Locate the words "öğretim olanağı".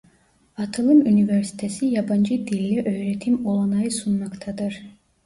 2.81-3.91